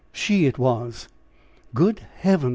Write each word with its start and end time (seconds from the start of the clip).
She 0.11 0.47
it 0.47 0.57
was." 0.57 1.07
"Good 1.75 2.01
heaven!" 2.15 2.49